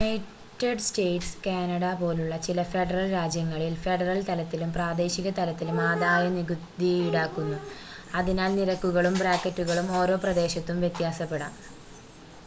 United 0.01 0.83
States 0.85 1.35
Canada 1.41 1.83
പോലുള്ള 1.99 2.35
ചില 2.45 2.63
federal 2.69 3.05
രാജ്യങ്ങളിൽ 3.11 3.73
ഫെഡറൽ 3.83 4.19
തലത്തിലും 4.29 4.69
പ്രാദേശിക 4.77 5.27
തലത്തിലും 5.39 5.77
ആദായനികുതി 5.83 6.65
ഈടാക്കുന്നു 7.01 7.59
അതിനാൽ 8.15 8.51
നിരക്കുകളും 8.57 9.17
ബ്രാക്കറ്റുകളും 9.21 9.89
ഓരോ 9.99 10.17
പ്രദേശത്തും 10.25 10.79
വ്യത്യാസപ്പെടാം 10.85 11.55